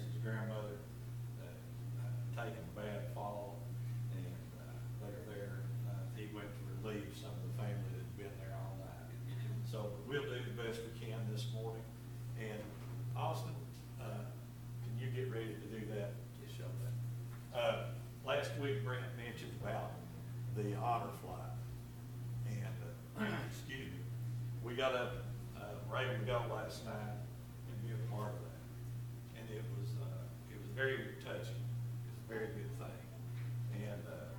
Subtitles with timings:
[0.00, 0.80] his grandmother,
[1.40, 3.58] uh, uh, taking a bad fall,
[4.16, 4.24] and,
[4.56, 5.54] uh, they're there,
[5.88, 9.12] uh, he went to relieve some of the family that'd been there all night.
[9.68, 11.84] So we'll do the best we can this morning,
[12.40, 12.60] and
[13.16, 13.54] Austin,
[14.00, 14.24] uh,
[14.84, 16.12] can you get ready to do that?
[16.40, 16.94] Just show that.
[17.58, 17.84] Uh,
[18.24, 19.92] last week Brent mentioned about
[20.56, 21.56] the honor flight,
[22.48, 22.76] and,
[23.18, 24.00] uh, excuse me,
[24.64, 25.12] we got up,
[25.56, 27.16] uh, ready to go last night
[27.68, 29.40] and be a part of that.
[29.40, 31.60] And it was, uh, it was very touching,
[32.06, 33.02] it's a very good thing.
[33.74, 34.32] And, uh,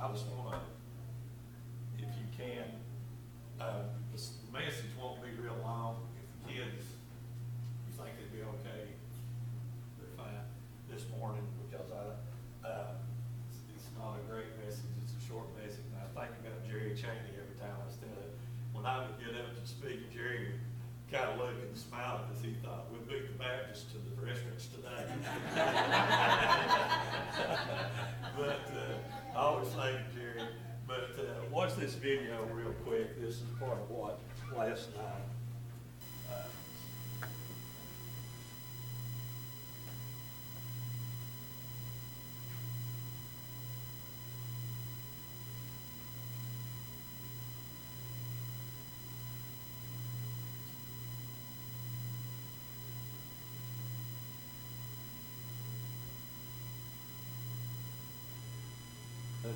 [0.00, 0.60] I just wanna,
[1.98, 2.70] if you can,
[3.60, 3.82] uh,
[4.12, 6.06] this message won't be real long.
[6.14, 6.86] If the kids,
[7.82, 8.94] you think they'd be okay,
[9.98, 10.46] they're fine
[10.88, 12.14] this morning because I,
[12.62, 12.94] uh,
[13.50, 15.82] it's, it's not a great message, it's a short message.
[15.90, 18.38] And I think about Jerry Cheney every time I tell it.
[18.70, 20.62] When I would get up to speak, Jerry would
[21.10, 24.70] kind of look and smile because he thought, we beat the Baptist to the restaurants
[24.70, 25.10] today.
[28.38, 30.46] But, uh, I always thank Jerry.
[30.86, 33.20] But, uh, watch this video real quick.
[33.20, 34.20] This is part of what
[34.56, 35.04] last night,
[36.30, 36.34] uh,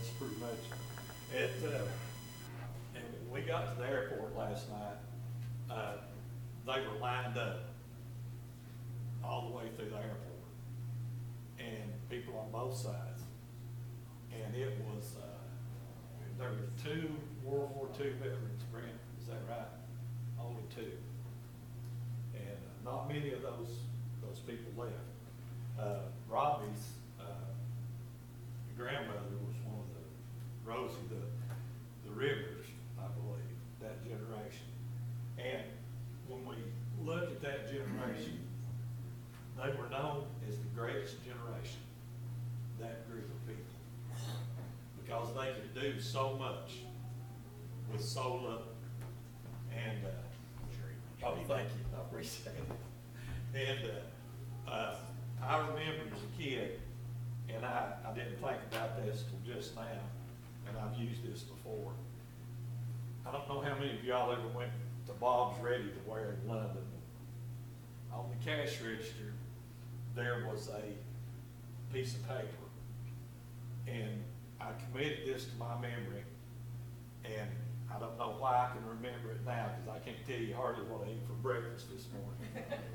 [0.03, 0.59] That's pretty much
[1.33, 1.53] it.
[1.65, 1.79] uh,
[2.97, 4.97] And we got to the airport last night,
[5.71, 5.93] uh,
[6.67, 7.61] they were lined up
[9.23, 10.43] all the way through the airport.
[11.61, 13.23] And people on both sides.
[14.33, 15.27] And it was, uh,
[16.37, 17.09] there were two
[17.45, 18.89] World War II veterans, Brent,
[19.21, 19.69] is that right?
[20.41, 20.91] Only two.
[22.35, 23.69] And uh, not many of those,
[24.21, 25.79] those people left.
[25.79, 26.89] Uh, Robbie's,
[27.21, 27.25] uh,
[28.77, 29.55] grandmother was
[30.65, 32.67] Rosie, the, the Rivers,
[32.99, 34.67] I believe, that generation.
[35.39, 35.63] And
[36.29, 36.57] when we
[37.05, 38.39] look at that generation,
[39.57, 41.81] they were known as the greatest generation,
[42.81, 43.65] that group of people.
[45.03, 46.79] Because they could do so much
[47.91, 48.63] with so little.
[49.73, 53.69] And, uh, oh, thank you, I appreciate it.
[53.69, 54.95] And, uh, uh,
[55.43, 56.81] I remember as a kid,
[57.49, 59.83] and I, I didn't think about this till just now,
[60.69, 61.93] and I've used this before.
[63.27, 64.71] I don't know how many of y'all ever went
[65.07, 66.85] to Bob's Ready to Wear in London.
[68.13, 69.33] On the cash register,
[70.15, 72.47] there was a piece of paper.
[73.87, 74.23] And
[74.61, 76.25] I committed this to my memory,
[77.25, 77.49] and
[77.95, 80.85] I don't know why I can remember it now, because I can't tell you hardly
[80.85, 82.67] what I ate for breakfast this morning.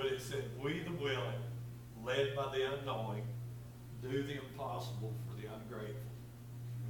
[0.00, 1.42] But it said, "We the willing,
[2.02, 3.22] led by the unknowing,
[4.00, 6.09] do the impossible for the ungrateful.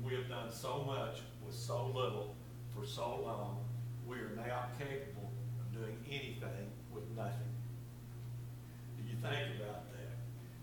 [0.04, 2.34] We have done so much with so little
[2.74, 3.64] for so long,
[4.06, 5.30] we are now capable
[5.60, 7.54] of doing anything with nothing."
[8.96, 10.16] Do you think about that?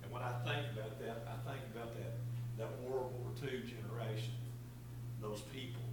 [0.03, 2.13] And when I think about that, I think about that,
[2.57, 4.33] that World War II generation,
[5.21, 5.83] those people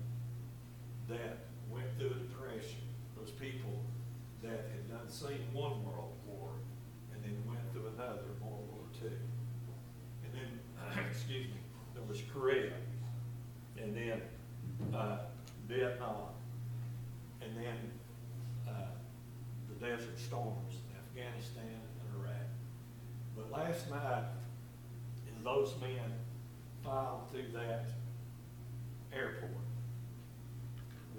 [1.08, 1.38] that
[1.70, 2.80] went through a depression,
[3.16, 3.82] those people
[4.42, 6.50] that had done seen one world war
[7.12, 9.10] and then went through another World War II.
[10.24, 11.60] And then, excuse me,
[11.94, 12.72] there was Korea,
[13.76, 14.22] and then,
[14.94, 15.18] uh,
[15.66, 16.28] Vietnam,
[17.40, 17.76] and then,
[18.68, 18.92] uh,
[19.68, 20.74] the Desert Storms,
[21.08, 22.46] Afghanistan and Iraq.
[23.36, 24.24] But last night,
[25.26, 26.12] as those men
[27.30, 27.86] through that
[29.12, 29.50] airport,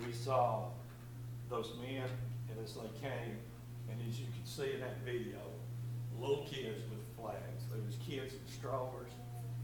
[0.06, 0.66] we saw
[1.50, 2.10] those men,
[2.50, 3.38] and as they came,
[3.90, 5.40] and as you can see in that video,
[6.20, 7.64] little kids with flags.
[7.72, 9.12] There was kids in strollers,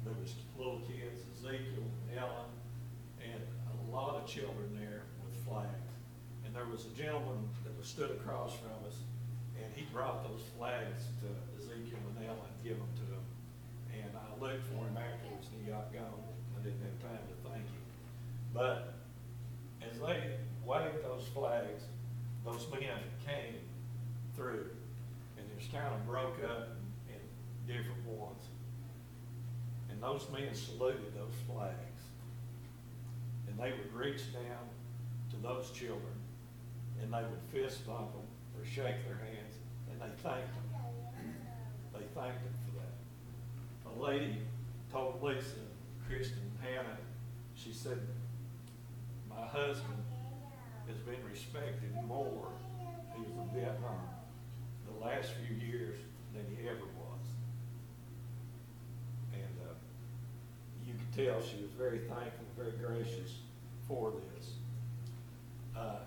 [0.04, 1.86] there was little kids, Ezekiel,
[2.18, 2.52] Ellen,
[3.22, 5.92] and a lot of children there with flags.
[6.46, 8.98] And there was a gentleman that was stood across from us,
[9.56, 13.24] and he brought those flags to Ezekiel and Ellen, and give them to them.
[13.94, 16.24] And I looked for him afterwards, and he got gone.
[16.60, 17.82] I didn't have time to thank him.
[18.54, 18.94] But
[19.82, 21.84] as they waved those flags,
[22.46, 23.60] those men came
[24.36, 24.70] through,
[25.38, 26.70] and it was kind of broke up
[27.08, 27.20] in
[27.68, 28.44] different ones.
[29.90, 31.76] And those men saluted those flags.
[33.48, 34.66] And they would reach down
[35.32, 36.16] to those children,
[37.02, 38.22] and they would fist bump them
[38.58, 39.56] or shake their hands,
[39.92, 40.82] and they thanked them.
[41.94, 42.54] They thanked them
[44.02, 44.38] lady
[44.92, 46.98] told Lisa, uh, Kristen Hannah,
[47.56, 48.00] she said,
[49.30, 50.04] My husband
[50.88, 52.48] has been respected more.
[53.16, 54.02] He was in Vietnam
[54.88, 55.98] the last few years
[56.34, 57.26] than he ever was.
[59.34, 59.74] And uh,
[60.86, 63.38] you could tell she was very thankful, very gracious
[63.88, 64.54] for this.
[65.78, 66.00] Uh,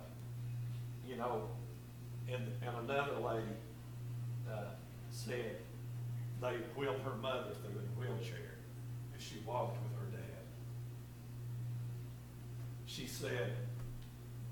[1.09, 1.43] you know,
[2.29, 3.47] and, and another lady
[4.51, 4.71] uh,
[5.11, 5.57] said,
[6.45, 8.53] they wheeled her mother through in a wheelchair
[9.17, 10.45] as she walked with her dad.
[12.85, 13.57] She said,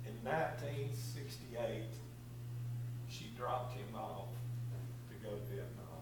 [0.06, 1.92] in nineteen sixty-eight,
[3.10, 4.32] she dropped him off
[5.10, 6.00] to go to Vietnam.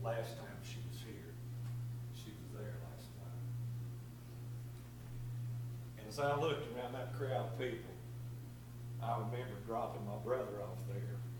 [0.00, 1.32] The last time she was here,
[2.12, 3.42] she was there last night.
[5.98, 7.94] And as I looked around that crowd of people,
[9.00, 11.33] I remember dropping my brother off there, and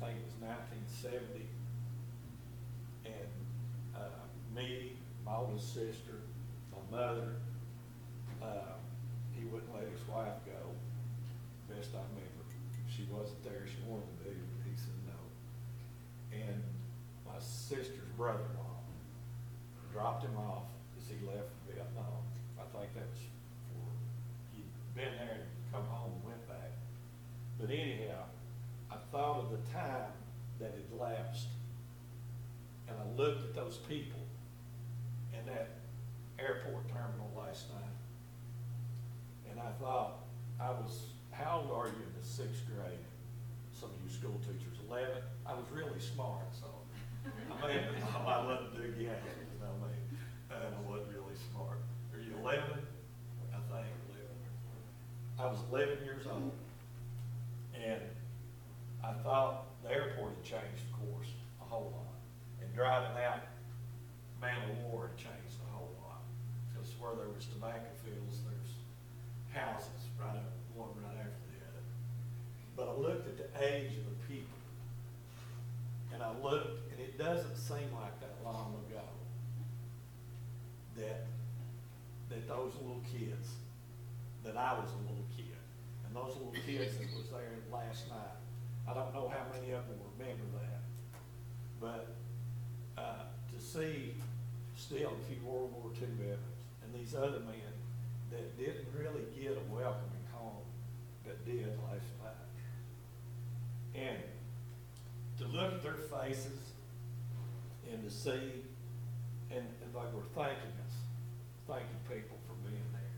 [0.00, 1.46] think it was nineteen seventy.
[3.04, 3.30] And,
[3.94, 4.24] uh,
[4.54, 6.24] me, my oldest sister,
[6.72, 7.36] my mother,
[8.42, 8.76] uh,
[9.36, 10.72] he wouldn't let his wife go,
[11.68, 12.44] best I remember.
[12.88, 15.20] She wasn't there, she wanted to be, but he said no.
[16.32, 16.62] And
[17.26, 18.80] my sister's brother-in-law
[19.92, 20.68] dropped him off
[20.98, 22.24] as he left Vietnam.
[22.58, 23.24] I think that was
[23.70, 23.86] for,
[24.54, 26.72] he'd been there and come home and went back.
[27.58, 28.28] But anyhow,
[29.10, 30.12] thought of the time
[30.58, 31.48] that had lapsed,
[32.88, 34.20] and I looked at those people
[35.32, 35.68] in that
[36.38, 37.82] airport terminal last night.
[39.50, 40.24] And I thought,
[40.60, 42.98] I was, how old are you in the sixth grade?
[43.72, 45.22] Some of you school teachers, eleven?
[45.46, 46.66] I was really smart, so
[47.24, 51.10] I may have thought I wasn't do yet, you know, I mean, and I wasn't
[51.14, 51.78] really smart.
[52.14, 52.86] Are you eleven?
[53.52, 54.36] I think eleven.
[55.38, 56.52] I was eleven years old.
[57.74, 58.02] And
[59.02, 61.28] I thought the airport had changed, of course,
[61.62, 62.20] a whole lot.
[62.60, 63.40] And driving out
[64.40, 66.20] Man o' War had changed a whole lot.
[66.68, 68.76] Because where there was tobacco fields, there's
[69.56, 71.84] houses right up, one right after the other.
[72.76, 74.60] But I looked at the age of the people.
[76.12, 79.00] And I looked, and it doesn't seem like that long ago
[81.00, 81.26] that,
[82.28, 83.56] that those little kids,
[84.44, 85.56] that I was a little kid.
[86.06, 88.36] And those little kids that was there last night,
[88.88, 90.80] I don't know how many of them remember that.
[91.80, 92.14] But,
[92.96, 94.14] uh, to see
[94.76, 96.40] still a few World War II veterans
[96.82, 97.72] and these other men
[98.30, 100.64] that didn't really get a welcoming home,
[101.24, 102.50] but did last night.
[103.94, 104.18] And
[105.38, 106.72] to look at their faces
[107.92, 108.64] and to see,
[109.50, 110.89] and, and they were thanking us,
[111.70, 113.14] thanking people for being there.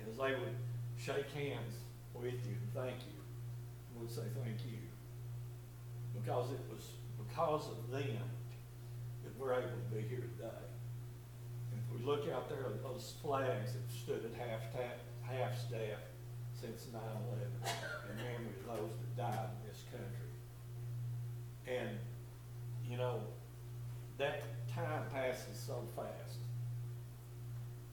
[0.00, 0.56] And as they would
[0.96, 1.76] shake hands
[2.14, 3.20] with you and thank you,
[4.00, 4.80] we'd say thank you.
[6.16, 6.96] Because it was
[7.28, 8.24] because of them
[9.22, 10.64] that we're able to be here today.
[11.70, 14.62] And if we look out there, at those flags that stood at half
[15.22, 16.00] half staff
[16.58, 17.70] since 9/11,
[18.10, 20.32] in memory of those that died in this country.
[21.66, 21.98] And,
[22.88, 23.20] you know,
[24.16, 24.42] that
[24.74, 26.47] time passes so fast.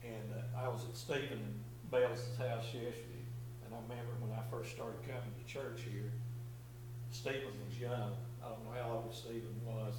[0.06, 1.42] And uh, I was at Stephen
[1.90, 3.26] Bell's house yesterday,
[3.64, 6.12] and I remember when I first started coming to church here,
[7.10, 8.14] Stephen was young.
[8.42, 9.94] I don't know how old Stephen was,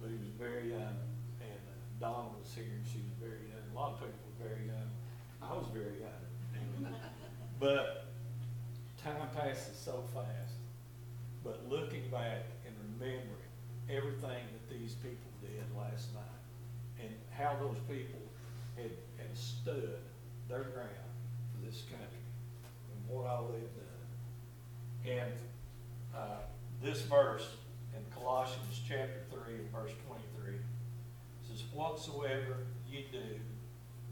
[0.00, 0.96] but he was very young.
[1.44, 3.64] And uh, Donna was here, and she was very young.
[3.68, 4.88] A lot of people were very young.
[5.42, 6.24] I was very young.
[7.60, 8.06] But
[9.02, 10.58] time passes so fast.
[11.44, 13.52] But looking back and remembering
[13.88, 16.40] everything that these people did last night,
[17.00, 18.20] and how those people
[18.76, 18.90] had,
[19.34, 19.98] had stood
[20.48, 21.10] their ground
[21.50, 22.24] for this country,
[22.62, 25.22] and what all they've done.
[25.22, 25.32] And,
[26.14, 26.42] uh,
[26.80, 27.48] this verse
[27.94, 30.58] in Colossians chapter three, and verse twenty-three,
[31.48, 33.40] says, Whatsoever ye do,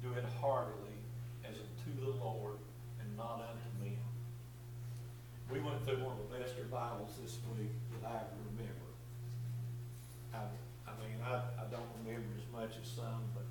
[0.03, 0.99] do it heartily
[1.45, 2.59] as unto the Lord
[3.01, 3.99] and not unto men.
[5.51, 8.91] We went through one of the best revivals this week that I remember.
[10.35, 10.39] I,
[10.89, 13.45] I mean, I, I don't remember as much as some, but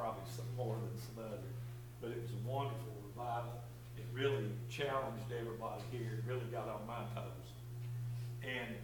[0.00, 1.56] probably some more than some others.
[2.00, 3.60] But it was a wonderful revival.
[4.00, 7.52] It really challenged everybody here, It really got on my toes.
[8.40, 8.80] And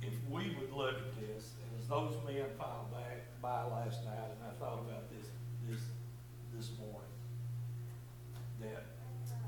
[0.00, 4.32] if we would look at this, and as those men filed back by last night,
[4.32, 5.28] and I thought about this,
[5.68, 5.84] this,
[6.56, 7.12] this morning,
[8.64, 8.88] that,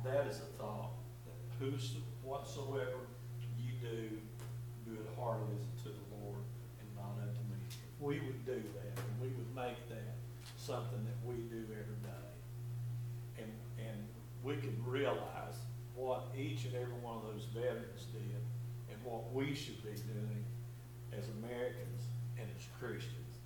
[0.05, 0.93] that is a thought,
[1.25, 3.09] that whos, whatsoever
[3.57, 4.13] you do,
[4.85, 6.45] do it heartily to the Lord
[6.81, 7.57] and not unto me.
[7.65, 10.16] If we would do that, and we would make that
[10.67, 12.27] something that we do every day,
[13.39, 13.99] and, and
[14.43, 15.55] we can realize
[15.95, 18.43] what each and every one of those veterans did,
[18.91, 20.45] and what we should be doing
[21.17, 22.03] as Americans
[22.37, 23.39] and as Christians.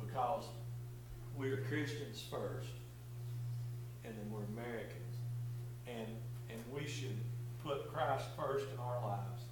[0.00, 0.44] Because
[1.36, 2.70] we are Christians first,
[4.04, 5.02] and then we're Americans.
[5.88, 6.06] And,
[6.48, 7.18] and we should
[7.62, 9.42] put Christ first in our lives.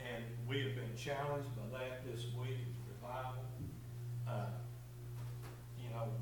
[0.00, 3.44] And we have been challenged by that this week, in revival.
[4.26, 4.65] uh,
[5.96, 6.12] know,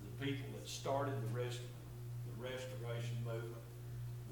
[0.00, 1.60] the people that started the rest,
[2.24, 3.60] the restoration movement,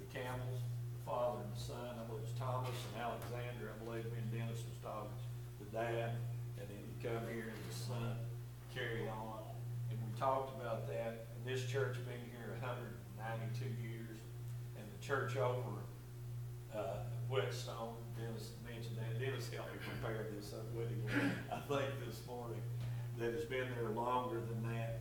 [0.01, 0.65] the Campbells,
[0.97, 4.29] the father and the son, I believe it was Thomas and Alexander, I believe and
[4.33, 5.13] Dennis was talking,
[5.61, 6.17] the dad,
[6.57, 8.17] and then he come here and the son
[8.73, 9.45] carried on.
[9.91, 14.19] And we talked about that, and this church been here hundred and ninety-two years,
[14.77, 15.81] and the church over,
[16.75, 22.61] uh, Whetstone, Dennis mentioned that, Dennis helped me prepare this unwittingly, I think this morning,
[23.19, 25.01] that has been there longer than that.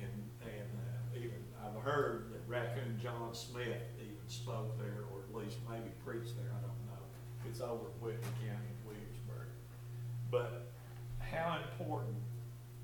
[0.00, 0.10] And,
[0.42, 5.58] and uh, even, I've heard that Raccoon John Smith even spoke there, or at least
[5.68, 7.04] maybe preached there, I don't know.
[7.48, 9.48] It's over in Whitley County in Williamsburg.
[10.30, 10.72] But
[11.18, 12.16] how important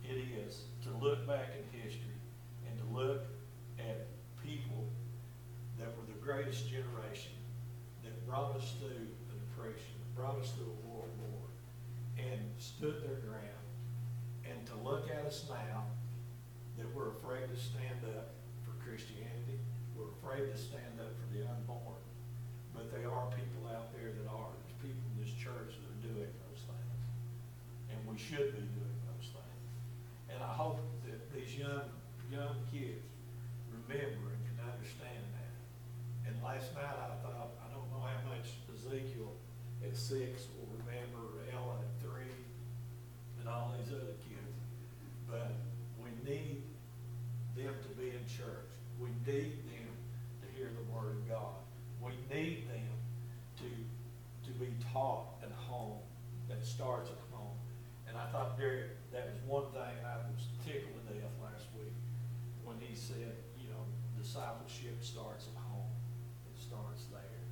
[0.04, 2.20] it is to look back in history
[2.68, 3.24] and to look
[3.78, 4.06] at
[4.44, 4.84] people
[5.78, 7.32] that were the greatest generation,
[8.04, 11.48] that brought us through the Depression, brought us through a world war,
[12.18, 13.65] and stood their ground.
[14.48, 15.84] And to look at us now,
[16.78, 19.58] that we're afraid to stand up for Christianity,
[19.96, 22.00] we're afraid to stand up for the unborn,
[22.74, 26.02] but there are people out there that are, there's people in this church that are
[26.04, 27.04] doing those things.
[27.88, 29.62] And we should be doing those things.
[30.28, 31.88] And I hope that these young,
[32.28, 33.08] young kids
[33.72, 35.56] remember and can understand that.
[36.28, 39.32] And last night I thought, I don't know how much Ezekiel
[39.80, 42.36] at six will remember, or Ellen at three,
[43.40, 44.52] and all these other kids.
[45.30, 45.56] But
[46.02, 46.62] we need
[47.54, 48.68] them to be in church.
[48.98, 49.92] We need them
[50.42, 51.60] to hear the word of God.
[52.02, 52.94] We need them
[53.62, 55.98] to, to be taught at home,
[56.48, 57.54] that starts at home.
[58.08, 61.94] And I thought, Derek, that was one thing I was tickled to death last week,
[62.64, 63.82] when he said, you know,
[64.16, 65.90] discipleship starts at home.
[66.48, 67.42] It starts there.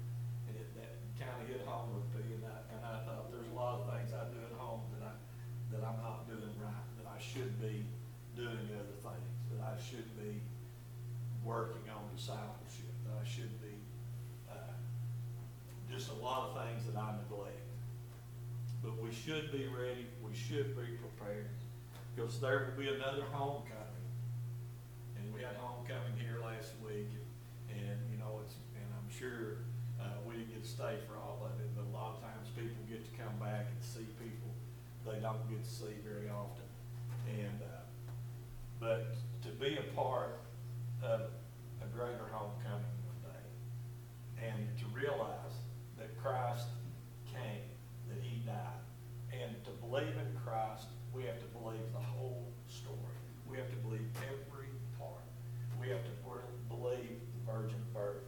[0.48, 3.50] And it, that kind of hit home with me, and I, and I thought, there's
[3.50, 5.14] a lot of things I do at home that I,
[5.74, 7.82] that I'm not doing right, that I should be
[8.36, 10.42] doing other things, that I should be
[11.42, 13.74] working on discipleship, that I should be,
[14.50, 14.74] uh,
[15.90, 17.62] just a lot of things that I neglect.
[18.82, 21.48] But we should be ready, we should be prepared,
[22.14, 24.04] because there will be another homecoming.
[25.16, 27.08] And we had homecoming here last week,
[27.72, 29.64] and, and, you know, it's, and I'm sure,
[29.96, 32.52] uh, we didn't get to stay for all of it, but a lot of times
[32.52, 34.52] people get to come back and see people
[35.08, 36.68] they don't get to see very often.
[37.28, 37.80] And, uh,
[38.80, 40.36] but to be a part
[41.02, 41.32] of
[41.80, 45.56] a greater homecoming one day, and to realize
[45.96, 46.68] that Christ
[47.32, 47.64] came,
[48.08, 48.83] that he died,
[49.42, 53.18] and to believe in Christ, we have to believe the whole story.
[53.48, 55.24] We have to believe every part.
[55.80, 56.14] We have to
[56.68, 58.24] believe the virgin birth.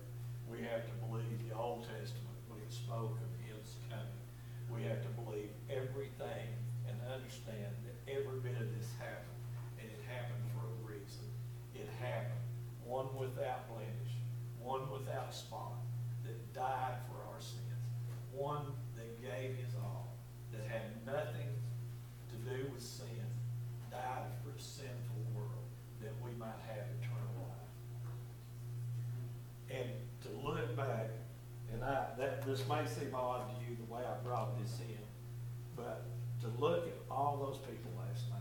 [0.51, 4.23] We have to believe the Old Testament when it spoke of his coming.
[4.71, 6.51] We have to believe everything
[6.87, 9.41] and understand that every bit of this happened,
[9.79, 11.27] and it happened for a reason.
[11.75, 12.47] It happened,
[12.85, 14.15] one without blemish,
[14.63, 15.83] one without spot,
[16.25, 17.63] that died for our sins,
[18.33, 20.15] one that gave his all,
[20.53, 21.51] that had nothing
[22.31, 23.27] to do with sin,
[23.91, 25.67] died for a sinful world,
[26.03, 27.71] that we might have eternal life.
[29.71, 29.91] And
[30.23, 31.11] to look back,
[31.73, 34.99] and I, that, this may seem odd to you, the way I brought this in,
[35.77, 36.05] but
[36.41, 38.41] to look at all those people last night,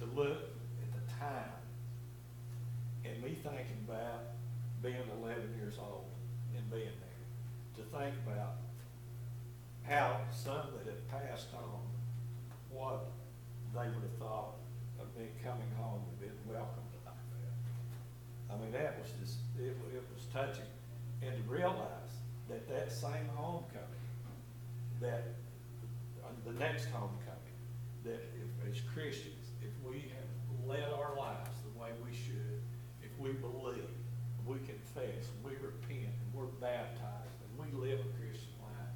[0.00, 0.38] to look
[0.82, 1.60] at the time,
[3.04, 4.34] and me thinking about
[4.82, 6.06] being eleven years old
[6.56, 7.26] and being there,
[7.76, 8.54] to think about
[9.82, 11.80] how some that have passed on,
[12.70, 13.10] what
[13.74, 14.54] they would have thought
[15.00, 18.54] of me coming home and being welcomed like that.
[18.54, 20.70] I mean, that was just, it, it was touching.
[21.22, 23.86] And to realize that that same homecoming,
[25.00, 25.34] that,
[26.24, 27.58] uh, the next homecoming,
[28.04, 32.60] that if, as Christians, if we have led our lives the way we should,
[33.02, 33.88] if we believe,
[34.46, 38.94] we confess, we repent, and we're baptized, and we live a Christian life,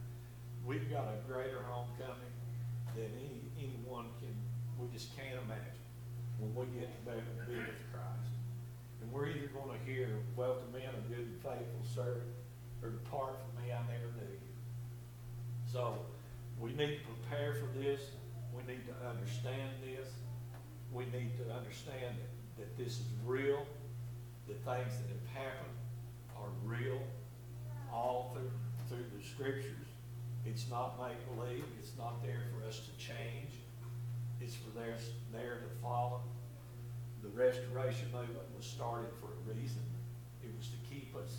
[0.65, 2.35] we've got a greater homecoming
[2.95, 4.35] than any, anyone can,
[4.79, 5.87] we just can't imagine
[6.39, 7.17] when we get to be,
[7.55, 8.35] with Christ.
[9.03, 12.27] And we're either gonna hear, welcome in a good and faithful servant,
[12.87, 14.55] or depart from me, I never knew you.
[15.67, 15.99] So,
[16.61, 18.01] we need to prepare for this,
[18.55, 20.09] we need to understand this,
[20.93, 23.67] we need to understand that, that this is real,
[24.47, 25.77] The things that have happened
[26.39, 27.03] are real,
[27.93, 28.51] all through,
[28.89, 29.91] through the scriptures.
[30.45, 33.59] It's not make-believe, it's not there for us to change,
[34.41, 34.97] it's for there,
[35.33, 36.21] there to follow.
[37.25, 39.83] The restoration movement was started for a reason.
[40.45, 41.39] It was to keep us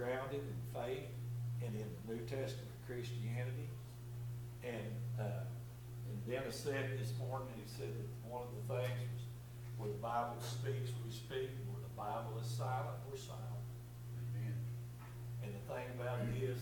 [0.00, 1.12] grounded in faith
[1.60, 3.68] and in the New Testament Christianity.
[4.64, 5.44] And, uh,
[6.10, 9.22] And Dennis said this morning, he said that one of the things was,
[9.78, 13.64] where the Bible speaks, we speak, where the Bible is silent, we're silent.
[14.34, 14.56] Amen.
[15.44, 16.58] And the thing about it is,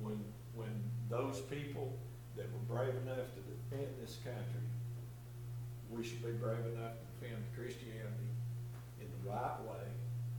[0.00, 0.72] when, when
[1.10, 1.92] those people
[2.36, 4.64] that were brave enough to defend this country,
[5.90, 8.32] we should be brave enough to defend Christianity
[9.02, 9.84] in the right way.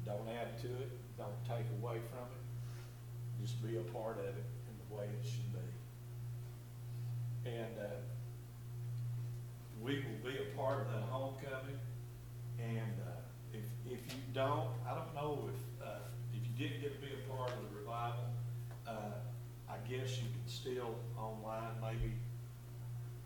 [0.06, 2.44] Don't add to it, don't take away from it.
[3.42, 5.60] Just be a part of it in the way it should be.
[7.50, 8.00] And, uh,
[9.82, 11.80] we will be a part of that homecoming.
[12.60, 13.12] And, uh,
[13.54, 16.00] if, if you don't, I don't know if, uh,
[16.36, 18.28] if you didn't get to be a part of the revival,
[18.88, 19.20] uh,
[19.70, 22.14] I guess you could still online, maybe,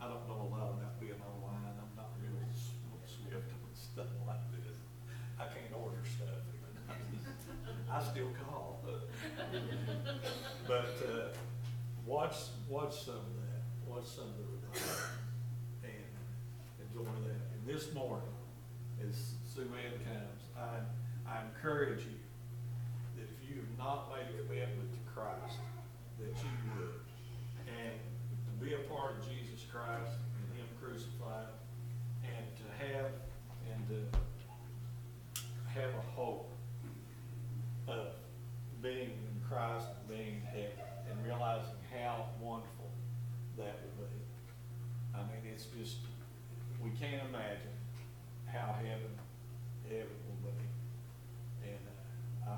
[0.01, 2.73] I don't know a lot about being online, I'm not really s-
[3.07, 4.77] swift on stuff like this.
[5.39, 6.73] I can't order stuff even,
[8.12, 8.83] Still call.
[10.67, 11.27] But, uh,
[12.05, 12.36] watch,
[12.69, 14.79] watch some of that, watch some of the
[15.83, 15.93] and
[16.79, 17.41] enjoy that.
[17.53, 18.27] And this morning,
[19.07, 22.19] as Sue Ann comes, I, I encourage you
[23.17, 25.60] that if you have not made a commitment to Christ,
[26.19, 26.93] that you would.
[27.67, 28.00] And
[28.48, 31.51] to be a part of Jesus Christ and Him crucified,
[32.24, 33.12] and to have,
[33.72, 35.41] and to
[35.74, 36.53] have a hope
[38.00, 38.13] of
[38.81, 42.89] being in Christ, and being in heaven, and realizing how wonderful
[43.57, 44.13] that will be.
[45.15, 45.97] I mean, it's just,
[46.84, 47.75] we can't imagine
[48.45, 49.19] how heaven,
[49.88, 50.58] heaven will be.
[51.69, 51.84] And,
[52.47, 52.56] uh, I, I,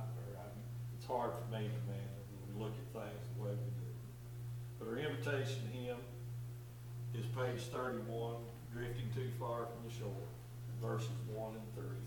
[0.97, 3.61] it's hard for me to imagine when we look at things the way we do.
[4.79, 5.97] But our invitation to him
[7.13, 8.37] is page thirty-one,
[8.73, 10.27] drifting too far from the shore,
[10.81, 12.03] verses one and three.